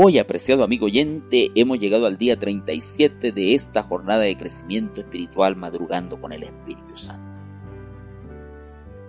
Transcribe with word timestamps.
Hoy, 0.00 0.20
apreciado 0.20 0.62
amigo 0.62 0.86
oyente, 0.86 1.50
hemos 1.56 1.80
llegado 1.80 2.06
al 2.06 2.18
día 2.18 2.38
37 2.38 3.32
de 3.32 3.54
esta 3.54 3.82
jornada 3.82 4.20
de 4.20 4.36
crecimiento 4.36 5.00
espiritual 5.00 5.56
madrugando 5.56 6.20
con 6.20 6.32
el 6.32 6.44
Espíritu 6.44 6.94
Santo. 6.94 7.40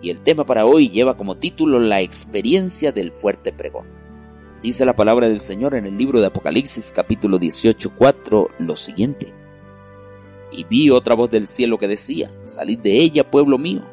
Y 0.01 0.09
el 0.09 0.21
tema 0.21 0.47
para 0.47 0.65
hoy 0.65 0.89
lleva 0.89 1.15
como 1.15 1.37
título 1.37 1.77
La 1.79 2.01
experiencia 2.01 2.91
del 2.91 3.11
fuerte 3.11 3.53
pregón. 3.53 3.85
Dice 4.63 4.83
la 4.83 4.95
palabra 4.95 5.27
del 5.27 5.41
Señor 5.41 5.75
en 5.75 5.85
el 5.85 5.95
libro 5.95 6.21
de 6.21 6.25
Apocalipsis 6.25 6.91
capítulo 6.91 7.37
18, 7.37 7.93
4 7.95 8.49
lo 8.57 8.75
siguiente. 8.75 9.31
Y 10.51 10.63
vi 10.63 10.89
otra 10.89 11.13
voz 11.13 11.29
del 11.29 11.47
cielo 11.47 11.77
que 11.77 11.87
decía, 11.87 12.31
Salid 12.41 12.79
de 12.79 12.97
ella, 12.97 13.29
pueblo 13.29 13.59
mío, 13.59 13.83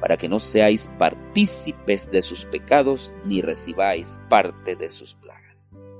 para 0.00 0.16
que 0.16 0.28
no 0.28 0.38
seáis 0.38 0.88
partícipes 1.00 2.12
de 2.12 2.22
sus 2.22 2.44
pecados, 2.44 3.12
ni 3.24 3.42
recibáis 3.42 4.20
parte 4.28 4.76
de 4.76 4.88
sus 4.88 5.16
plagas. 5.16 5.93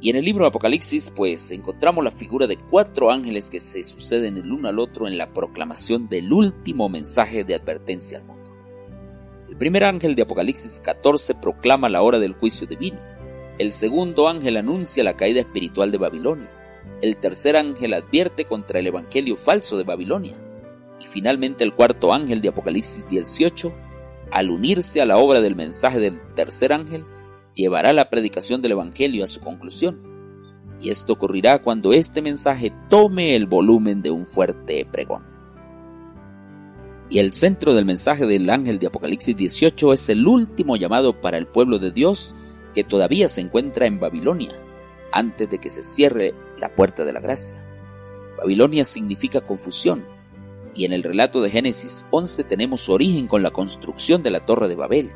Y 0.00 0.10
en 0.10 0.16
el 0.16 0.24
libro 0.24 0.44
de 0.44 0.48
Apocalipsis, 0.48 1.10
pues, 1.14 1.50
encontramos 1.52 2.04
la 2.04 2.10
figura 2.10 2.46
de 2.46 2.58
cuatro 2.58 3.10
ángeles 3.10 3.48
que 3.48 3.60
se 3.60 3.82
suceden 3.82 4.36
el 4.36 4.52
uno 4.52 4.68
al 4.68 4.78
otro 4.78 5.08
en 5.08 5.16
la 5.16 5.32
proclamación 5.32 6.08
del 6.08 6.32
último 6.32 6.88
mensaje 6.88 7.44
de 7.44 7.54
advertencia 7.54 8.18
al 8.18 8.24
mundo. 8.24 8.50
El 9.48 9.56
primer 9.56 9.84
ángel 9.84 10.14
de 10.14 10.22
Apocalipsis 10.22 10.82
14 10.84 11.36
proclama 11.36 11.88
la 11.88 12.02
hora 12.02 12.18
del 12.18 12.34
juicio 12.34 12.66
divino. 12.66 12.98
El 13.58 13.72
segundo 13.72 14.28
ángel 14.28 14.58
anuncia 14.58 15.02
la 15.02 15.16
caída 15.16 15.40
espiritual 15.40 15.90
de 15.90 15.96
Babilonia. 15.98 16.50
El 17.00 17.16
tercer 17.16 17.56
ángel 17.56 17.94
advierte 17.94 18.44
contra 18.44 18.80
el 18.80 18.88
evangelio 18.88 19.38
falso 19.38 19.78
de 19.78 19.84
Babilonia. 19.84 20.36
Y 21.00 21.06
finalmente 21.06 21.64
el 21.64 21.72
cuarto 21.72 22.12
ángel 22.12 22.42
de 22.42 22.50
Apocalipsis 22.50 23.08
18, 23.08 23.72
al 24.30 24.50
unirse 24.50 25.00
a 25.00 25.06
la 25.06 25.16
obra 25.16 25.40
del 25.40 25.56
mensaje 25.56 26.00
del 26.00 26.20
tercer 26.34 26.74
ángel, 26.74 27.06
llevará 27.56 27.92
la 27.92 28.10
predicación 28.10 28.62
del 28.62 28.72
Evangelio 28.72 29.24
a 29.24 29.26
su 29.26 29.40
conclusión. 29.40 30.00
Y 30.80 30.90
esto 30.90 31.14
ocurrirá 31.14 31.62
cuando 31.62 31.92
este 31.92 32.20
mensaje 32.20 32.72
tome 32.88 33.34
el 33.34 33.46
volumen 33.46 34.02
de 34.02 34.10
un 34.10 34.26
fuerte 34.26 34.86
pregón. 34.92 35.24
Y 37.08 37.18
el 37.18 37.32
centro 37.32 37.72
del 37.72 37.86
mensaje 37.86 38.26
del 38.26 38.50
ángel 38.50 38.78
de 38.78 38.88
Apocalipsis 38.88 39.34
18 39.34 39.92
es 39.92 40.08
el 40.10 40.26
último 40.26 40.76
llamado 40.76 41.20
para 41.20 41.38
el 41.38 41.46
pueblo 41.46 41.78
de 41.78 41.92
Dios 41.92 42.34
que 42.74 42.84
todavía 42.84 43.28
se 43.28 43.40
encuentra 43.40 43.86
en 43.86 43.98
Babilonia, 43.98 44.50
antes 45.12 45.48
de 45.48 45.58
que 45.58 45.70
se 45.70 45.82
cierre 45.82 46.34
la 46.58 46.74
puerta 46.74 47.04
de 47.04 47.12
la 47.12 47.20
gracia. 47.20 47.56
Babilonia 48.36 48.84
significa 48.84 49.40
confusión, 49.40 50.04
y 50.74 50.84
en 50.84 50.92
el 50.92 51.04
relato 51.04 51.40
de 51.40 51.48
Génesis 51.48 52.06
11 52.10 52.44
tenemos 52.44 52.82
su 52.82 52.92
origen 52.92 53.28
con 53.28 53.42
la 53.42 53.50
construcción 53.50 54.22
de 54.22 54.30
la 54.30 54.44
Torre 54.44 54.68
de 54.68 54.74
Babel 54.74 55.12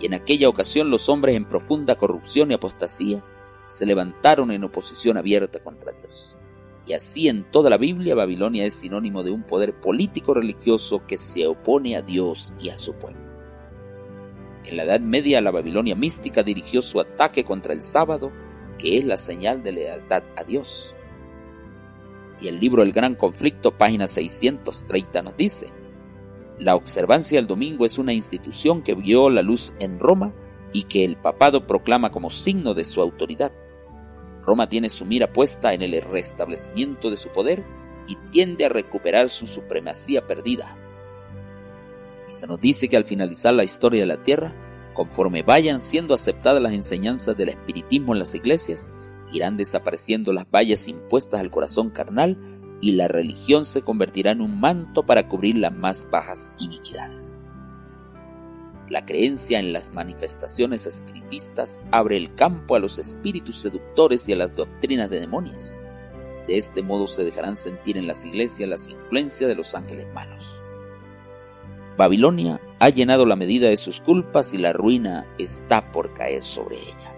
y 0.00 0.06
en 0.06 0.14
aquella 0.14 0.48
ocasión 0.48 0.90
los 0.90 1.08
hombres 1.08 1.36
en 1.36 1.44
profunda 1.44 1.96
corrupción 1.96 2.50
y 2.50 2.54
apostasía 2.54 3.24
se 3.66 3.86
levantaron 3.86 4.50
en 4.50 4.64
oposición 4.64 5.16
abierta 5.16 5.58
contra 5.58 5.92
Dios. 5.92 6.38
Y 6.86 6.92
así 6.92 7.28
en 7.28 7.50
toda 7.50 7.70
la 7.70 7.78
Biblia 7.78 8.14
Babilonia 8.14 8.66
es 8.66 8.74
sinónimo 8.74 9.22
de 9.22 9.30
un 9.30 9.42
poder 9.42 9.80
político 9.80 10.34
religioso 10.34 11.06
que 11.06 11.16
se 11.16 11.46
opone 11.46 11.96
a 11.96 12.02
Dios 12.02 12.54
y 12.60 12.68
a 12.68 12.76
su 12.76 12.94
pueblo. 12.94 13.22
En 14.64 14.76
la 14.76 14.84
Edad 14.84 15.00
Media 15.00 15.40
la 15.40 15.50
Babilonia 15.50 15.94
mística 15.94 16.42
dirigió 16.42 16.82
su 16.82 17.00
ataque 17.00 17.44
contra 17.44 17.72
el 17.72 17.82
sábado, 17.82 18.32
que 18.78 18.98
es 18.98 19.04
la 19.04 19.16
señal 19.16 19.62
de 19.62 19.72
lealtad 19.72 20.24
a 20.36 20.44
Dios. 20.44 20.96
Y 22.40 22.48
el 22.48 22.60
libro 22.60 22.82
El 22.82 22.92
Gran 22.92 23.14
Conflicto, 23.14 23.78
página 23.78 24.06
630, 24.06 25.22
nos 25.22 25.36
dice, 25.36 25.68
la 26.58 26.76
observancia 26.76 27.38
del 27.38 27.46
domingo 27.46 27.84
es 27.84 27.98
una 27.98 28.12
institución 28.12 28.82
que 28.82 28.94
vio 28.94 29.28
la 29.28 29.42
luz 29.42 29.74
en 29.80 29.98
Roma 29.98 30.32
y 30.72 30.84
que 30.84 31.04
el 31.04 31.16
papado 31.16 31.66
proclama 31.66 32.12
como 32.12 32.30
signo 32.30 32.74
de 32.74 32.84
su 32.84 33.00
autoridad. 33.00 33.52
Roma 34.44 34.68
tiene 34.68 34.88
su 34.88 35.04
mira 35.04 35.32
puesta 35.32 35.72
en 35.72 35.82
el 35.82 36.00
restablecimiento 36.02 37.10
de 37.10 37.16
su 37.16 37.30
poder 37.30 37.64
y 38.06 38.16
tiende 38.30 38.64
a 38.64 38.68
recuperar 38.68 39.28
su 39.28 39.46
supremacía 39.46 40.26
perdida. 40.26 40.76
Y 42.28 42.32
se 42.32 42.46
nos 42.46 42.60
dice 42.60 42.88
que 42.88 42.96
al 42.96 43.04
finalizar 43.04 43.54
la 43.54 43.64
historia 43.64 44.00
de 44.00 44.06
la 44.06 44.22
tierra, 44.22 44.52
conforme 44.94 45.42
vayan 45.42 45.80
siendo 45.80 46.14
aceptadas 46.14 46.62
las 46.62 46.72
enseñanzas 46.72 47.36
del 47.36 47.48
espiritismo 47.50 48.12
en 48.12 48.20
las 48.20 48.34
iglesias, 48.34 48.90
irán 49.32 49.56
desapareciendo 49.56 50.32
las 50.32 50.48
vallas 50.48 50.86
impuestas 50.86 51.40
al 51.40 51.50
corazón 51.50 51.90
carnal 51.90 52.53
y 52.80 52.92
la 52.92 53.08
religión 53.08 53.64
se 53.64 53.82
convertirá 53.82 54.32
en 54.32 54.40
un 54.40 54.60
manto 54.60 55.04
para 55.04 55.28
cubrir 55.28 55.58
las 55.58 55.72
más 55.72 56.08
bajas 56.10 56.52
iniquidades. 56.58 57.40
La 58.88 59.06
creencia 59.06 59.58
en 59.58 59.72
las 59.72 59.94
manifestaciones 59.94 60.86
espiritistas 60.86 61.82
abre 61.90 62.16
el 62.16 62.34
campo 62.34 62.76
a 62.76 62.78
los 62.78 62.98
espíritus 62.98 63.56
seductores 63.56 64.28
y 64.28 64.34
a 64.34 64.36
las 64.36 64.54
doctrinas 64.54 65.08
de 65.08 65.20
demonios. 65.20 65.78
De 66.46 66.58
este 66.58 66.82
modo 66.82 67.06
se 67.06 67.24
dejarán 67.24 67.56
sentir 67.56 67.96
en 67.96 68.06
las 68.06 68.26
iglesias 68.26 68.68
las 68.68 68.88
influencias 68.88 69.48
de 69.48 69.56
los 69.56 69.74
ángeles 69.74 70.06
malos. 70.12 70.62
Babilonia 71.96 72.60
ha 72.80 72.88
llenado 72.90 73.24
la 73.24 73.36
medida 73.36 73.68
de 73.68 73.76
sus 73.76 74.00
culpas 74.00 74.52
y 74.52 74.58
la 74.58 74.72
ruina 74.72 75.26
está 75.38 75.90
por 75.92 76.12
caer 76.12 76.42
sobre 76.42 76.76
ella. 76.76 77.13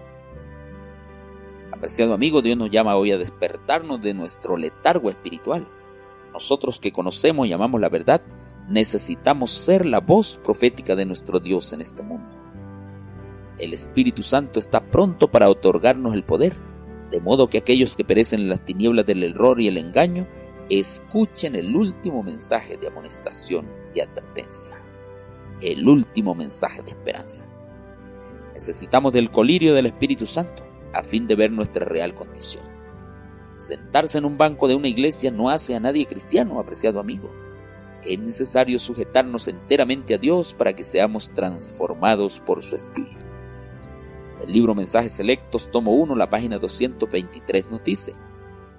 Apreciado 1.77 2.15
amigo, 2.15 2.41
Dios 2.41 2.57
nos 2.57 2.71
llama 2.71 2.95
hoy 2.95 3.11
a 3.11 3.19
despertarnos 3.19 4.01
de 4.01 4.15
nuestro 4.15 4.57
letargo 4.57 5.11
espiritual. 5.11 5.67
Nosotros 6.33 6.79
que 6.79 6.91
conocemos 6.91 7.45
y 7.45 7.53
amamos 7.53 7.79
la 7.79 7.87
verdad, 7.87 8.23
necesitamos 8.67 9.51
ser 9.51 9.85
la 9.85 9.99
voz 9.99 10.41
profética 10.43 10.95
de 10.95 11.05
nuestro 11.05 11.39
Dios 11.39 11.71
en 11.73 11.81
este 11.81 12.01
mundo. 12.01 12.35
El 13.59 13.73
Espíritu 13.73 14.23
Santo 14.23 14.57
está 14.57 14.89
pronto 14.89 15.27
para 15.27 15.51
otorgarnos 15.51 16.15
el 16.15 16.23
poder, 16.23 16.53
de 17.11 17.19
modo 17.19 17.47
que 17.47 17.59
aquellos 17.59 17.95
que 17.95 18.03
perecen 18.03 18.39
en 18.39 18.49
las 18.49 18.65
tinieblas 18.65 19.05
del 19.05 19.21
error 19.21 19.61
y 19.61 19.67
el 19.67 19.77
engaño, 19.77 20.27
escuchen 20.71 21.55
el 21.55 21.75
último 21.75 22.23
mensaje 22.23 22.77
de 22.77 22.87
amonestación 22.87 23.67
y 23.93 23.99
advertencia, 23.99 24.77
el 25.61 25.87
último 25.87 26.33
mensaje 26.33 26.81
de 26.81 26.89
esperanza. 26.89 27.45
Necesitamos 28.55 29.13
del 29.13 29.29
colirio 29.29 29.75
del 29.75 29.85
Espíritu 29.85 30.25
Santo 30.25 30.66
a 30.93 31.03
fin 31.03 31.27
de 31.27 31.35
ver 31.35 31.51
nuestra 31.51 31.85
real 31.85 32.13
condición. 32.15 32.63
Sentarse 33.57 34.19
en 34.19 34.25
un 34.25 34.37
banco 34.37 34.67
de 34.67 34.75
una 34.75 34.87
iglesia 34.87 35.31
no 35.31 35.49
hace 35.49 35.75
a 35.75 35.79
nadie 35.79 36.05
cristiano, 36.05 36.59
apreciado 36.59 36.99
amigo. 36.99 37.31
Es 38.05 38.19
necesario 38.19 38.77
sujetarnos 38.77 39.47
enteramente 39.47 40.13
a 40.13 40.17
Dios 40.17 40.53
para 40.53 40.73
que 40.73 40.83
seamos 40.83 41.31
transformados 41.33 42.39
por 42.39 42.61
su 42.63 42.75
Espíritu. 42.75 43.25
El 44.43 44.53
libro 44.53 44.75
Mensajes 44.75 45.13
Selectos, 45.13 45.71
tomo 45.71 45.95
1, 45.95 46.15
la 46.15 46.29
página 46.29 46.59
223 46.59 47.71
nos 47.71 47.83
dice, 47.83 48.13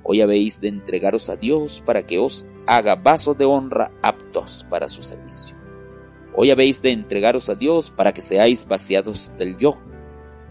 Hoy 0.04 0.20
habéis 0.20 0.60
de 0.60 0.68
entregaros 0.68 1.28
a 1.28 1.36
Dios 1.36 1.82
para 1.84 2.06
que 2.06 2.18
os 2.18 2.46
haga 2.66 2.94
vasos 2.94 3.36
de 3.36 3.44
honra 3.44 3.90
aptos 4.00 4.64
para 4.70 4.88
su 4.88 5.02
servicio. 5.02 5.56
Hoy 6.34 6.52
habéis 6.52 6.80
de 6.80 6.92
entregaros 6.92 7.48
a 7.48 7.56
Dios 7.56 7.90
para 7.90 8.14
que 8.14 8.22
seáis 8.22 8.66
vaciados 8.66 9.32
del 9.36 9.58
yo 9.58 9.76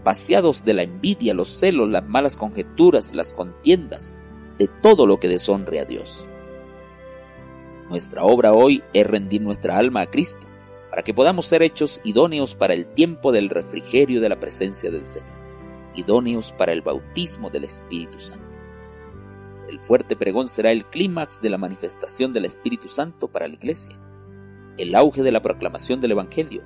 vaciados 0.08 0.64
de 0.64 0.72
la 0.72 0.84
envidia, 0.84 1.34
los 1.34 1.48
celos, 1.48 1.86
las 1.90 2.02
malas 2.02 2.38
conjeturas, 2.38 3.14
las 3.14 3.34
contiendas, 3.34 4.14
de 4.56 4.66
todo 4.66 5.06
lo 5.06 5.20
que 5.20 5.28
deshonre 5.28 5.80
a 5.80 5.84
Dios. 5.84 6.30
Nuestra 7.90 8.24
obra 8.24 8.54
hoy 8.54 8.82
es 8.94 9.06
rendir 9.06 9.42
nuestra 9.42 9.76
alma 9.76 10.00
a 10.00 10.06
Cristo, 10.06 10.46
para 10.88 11.02
que 11.02 11.12
podamos 11.12 11.44
ser 11.44 11.62
hechos 11.62 12.00
idóneos 12.04 12.54
para 12.54 12.72
el 12.72 12.86
tiempo 12.94 13.32
del 13.32 13.50
refrigerio 13.50 14.22
de 14.22 14.30
la 14.30 14.40
presencia 14.40 14.90
del 14.90 15.04
Señor, 15.04 15.42
idóneos 15.94 16.52
para 16.52 16.72
el 16.72 16.80
bautismo 16.80 17.50
del 17.50 17.64
Espíritu 17.64 18.18
Santo. 18.18 18.56
El 19.68 19.78
fuerte 19.78 20.16
pregón 20.16 20.48
será 20.48 20.72
el 20.72 20.86
clímax 20.86 21.42
de 21.42 21.50
la 21.50 21.58
manifestación 21.58 22.32
del 22.32 22.46
Espíritu 22.46 22.88
Santo 22.88 23.28
para 23.28 23.46
la 23.46 23.52
Iglesia, 23.52 23.94
el 24.78 24.94
auge 24.94 25.22
de 25.22 25.32
la 25.32 25.42
proclamación 25.42 26.00
del 26.00 26.12
Evangelio, 26.12 26.62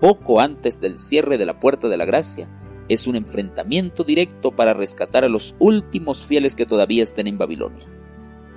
poco 0.00 0.40
antes 0.40 0.80
del 0.80 0.98
cierre 0.98 1.36
de 1.36 1.44
la 1.44 1.60
puerta 1.60 1.88
de 1.88 1.98
la 1.98 2.06
gracia 2.06 2.48
es 2.88 3.06
un 3.06 3.16
enfrentamiento 3.16 4.04
directo 4.04 4.52
para 4.52 4.74
rescatar 4.74 5.24
a 5.24 5.28
los 5.28 5.54
últimos 5.58 6.24
fieles 6.24 6.54
que 6.54 6.66
todavía 6.66 7.02
estén 7.02 7.26
en 7.26 7.38
Babilonia. 7.38 7.84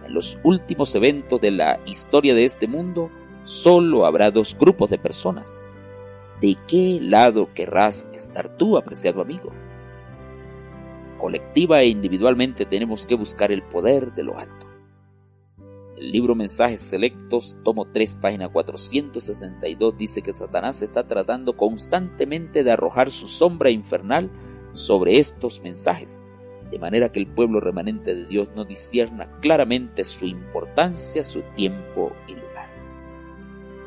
En 0.05 0.13
los 0.13 0.39
últimos 0.43 0.93
eventos 0.95 1.41
de 1.41 1.51
la 1.51 1.79
historia 1.85 2.33
de 2.33 2.45
este 2.45 2.67
mundo, 2.67 3.11
solo 3.43 4.05
habrá 4.05 4.31
dos 4.31 4.55
grupos 4.57 4.89
de 4.89 4.97
personas. 4.97 5.73
¿De 6.41 6.55
qué 6.67 6.99
lado 7.01 7.53
querrás 7.53 8.07
estar 8.13 8.55
tú, 8.57 8.77
apreciado 8.77 9.21
amigo? 9.21 9.51
Colectiva 11.17 11.81
e 11.81 11.89
individualmente 11.89 12.65
tenemos 12.65 13.05
que 13.05 13.15
buscar 13.15 13.51
el 13.51 13.63
poder 13.63 14.13
de 14.13 14.23
lo 14.23 14.37
alto. 14.37 14.69
El 15.99 16.13
libro 16.13 16.33
Mensajes 16.33 16.79
Selectos, 16.79 17.57
tomo 17.65 17.85
3, 17.91 18.15
página 18.15 18.47
462, 18.47 19.97
dice 19.97 20.21
que 20.21 20.33
Satanás 20.33 20.81
está 20.81 21.05
tratando 21.05 21.57
constantemente 21.57 22.63
de 22.63 22.71
arrojar 22.71 23.11
su 23.11 23.27
sombra 23.27 23.69
infernal 23.69 24.31
sobre 24.71 25.19
estos 25.19 25.61
mensajes, 25.61 26.23
de 26.71 26.79
manera 26.79 27.11
que 27.11 27.19
el 27.19 27.27
pueblo 27.27 27.59
remanente 27.59 28.15
de 28.15 28.27
Dios 28.27 28.47
no 28.55 28.63
discierna 28.63 29.41
claramente 29.41 30.05
su 30.05 30.25
importancia, 30.25 31.21
su 31.25 31.41
tiempo 31.53 32.13
y 32.29 32.31
lugar. 32.31 32.69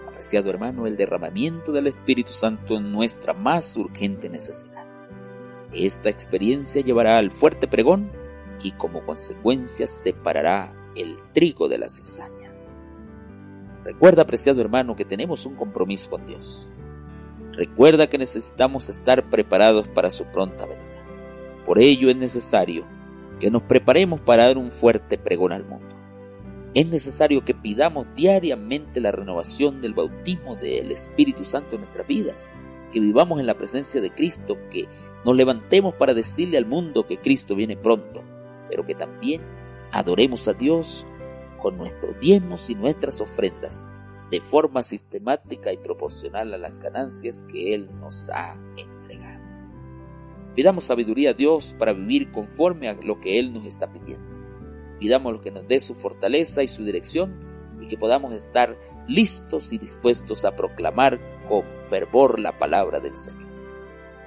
Apreciado 0.08 0.50
hermano, 0.50 0.86
el 0.86 0.98
derramamiento 0.98 1.72
del 1.72 1.86
Espíritu 1.86 2.32
Santo 2.32 2.74
es 2.74 2.82
nuestra 2.82 3.32
más 3.32 3.74
urgente 3.78 4.28
necesidad. 4.28 4.86
Esta 5.72 6.10
experiencia 6.10 6.82
llevará 6.82 7.16
al 7.16 7.30
fuerte 7.30 7.66
pregón 7.66 8.12
y 8.62 8.72
como 8.72 9.02
consecuencia 9.06 9.86
separará 9.86 10.81
el 10.96 11.16
trigo 11.32 11.68
de 11.68 11.78
la 11.78 11.88
cizaña. 11.88 12.52
Recuerda, 13.84 14.22
apreciado 14.22 14.60
hermano, 14.60 14.94
que 14.94 15.04
tenemos 15.04 15.44
un 15.46 15.54
compromiso 15.54 16.10
con 16.10 16.26
Dios. 16.26 16.70
Recuerda 17.52 18.08
que 18.08 18.18
necesitamos 18.18 18.88
estar 18.88 19.28
preparados 19.28 19.88
para 19.88 20.10
su 20.10 20.24
pronta 20.26 20.66
venida. 20.66 21.04
Por 21.66 21.78
ello 21.78 22.08
es 22.08 22.16
necesario 22.16 22.84
que 23.40 23.50
nos 23.50 23.62
preparemos 23.62 24.20
para 24.20 24.46
dar 24.46 24.58
un 24.58 24.70
fuerte 24.70 25.18
pregón 25.18 25.52
al 25.52 25.64
mundo. 25.64 25.94
Es 26.74 26.86
necesario 26.88 27.44
que 27.44 27.54
pidamos 27.54 28.06
diariamente 28.14 29.00
la 29.00 29.12
renovación 29.12 29.80
del 29.80 29.92
bautismo 29.92 30.56
del 30.56 30.90
Espíritu 30.90 31.44
Santo 31.44 31.74
en 31.74 31.82
nuestras 31.82 32.06
vidas, 32.06 32.54
que 32.92 33.00
vivamos 33.00 33.40
en 33.40 33.46
la 33.46 33.58
presencia 33.58 34.00
de 34.00 34.10
Cristo, 34.10 34.56
que 34.70 34.88
nos 35.24 35.36
levantemos 35.36 35.94
para 35.94 36.14
decirle 36.14 36.56
al 36.56 36.66
mundo 36.66 37.06
que 37.06 37.18
Cristo 37.18 37.54
viene 37.54 37.76
pronto, 37.76 38.22
pero 38.70 38.86
que 38.86 38.94
también 38.94 39.42
adoremos 39.92 40.48
a 40.48 40.54
Dios 40.54 41.06
con 41.58 41.76
nuestros 41.76 42.18
diezmos 42.18 42.68
y 42.70 42.74
nuestras 42.74 43.20
ofrendas, 43.20 43.94
de 44.30 44.40
forma 44.40 44.82
sistemática 44.82 45.72
y 45.72 45.76
proporcional 45.76 46.52
a 46.54 46.58
las 46.58 46.80
ganancias 46.80 47.44
que 47.44 47.74
Él 47.74 47.90
nos 48.00 48.30
ha 48.30 48.56
entregado. 48.76 49.44
Pidamos 50.56 50.84
sabiduría 50.84 51.30
a 51.30 51.34
Dios 51.34 51.74
para 51.78 51.92
vivir 51.92 52.32
conforme 52.32 52.88
a 52.88 52.94
lo 52.94 53.20
que 53.20 53.38
Él 53.38 53.52
nos 53.52 53.66
está 53.66 53.92
pidiendo. 53.92 54.26
Pidamos 54.98 55.40
que 55.40 55.50
nos 55.50 55.68
dé 55.68 55.78
su 55.78 55.94
fortaleza 55.94 56.62
y 56.62 56.68
su 56.68 56.84
dirección 56.84 57.52
y 57.80 57.86
que 57.86 57.96
podamos 57.96 58.32
estar 58.32 58.76
listos 59.06 59.72
y 59.72 59.78
dispuestos 59.78 60.44
a 60.44 60.56
proclamar 60.56 61.20
con 61.48 61.64
fervor 61.84 62.38
la 62.38 62.58
palabra 62.58 63.00
del 63.00 63.16
Señor. 63.16 63.50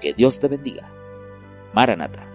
Que 0.01 0.13
Dios 0.13 0.39
te 0.39 0.47
bendiga. 0.47 0.91
Maranata. 1.73 2.27